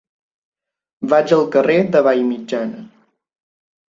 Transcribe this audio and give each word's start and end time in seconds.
Vaig 1.11 1.33
al 1.37 1.45
carrer 1.55 1.75
de 1.97 2.01
Vallmitjana. 2.07 2.81